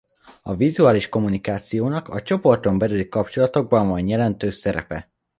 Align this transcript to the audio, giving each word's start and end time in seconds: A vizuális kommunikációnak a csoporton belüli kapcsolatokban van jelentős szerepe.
A 0.41 0.55
vizuális 0.55 1.09
kommunikációnak 1.09 2.07
a 2.09 2.21
csoporton 2.21 2.77
belüli 2.77 3.09
kapcsolatokban 3.09 3.87
van 3.87 4.07
jelentős 4.07 4.55
szerepe. 4.55 5.09